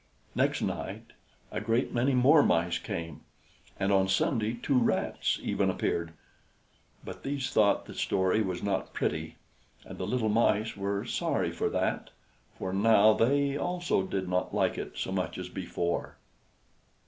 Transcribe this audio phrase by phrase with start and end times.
[0.33, 1.13] Next night
[1.51, 3.21] a great many more Mice came,
[3.79, 6.13] and on Sunday two Rats even appeared;
[7.03, 9.35] but these thought the story was not pretty,
[9.85, 12.09] and the little Mice were sorry for that,
[12.57, 16.17] for now they also did not like it so much as before.